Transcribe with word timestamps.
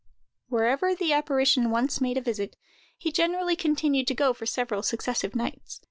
Wherever 0.47 0.95
the 0.95 1.13
apparition 1.13 1.69
once 1.69 2.01
made 2.01 2.17
a 2.17 2.21
visit, 2.21 2.55
he 2.97 3.11
generally 3.11 3.55
continued 3.55 4.07
to 4.07 4.15
go 4.15 4.33
for 4.33 4.47
several 4.47 4.81
successive 4.81 5.35
nights. 5.35 5.79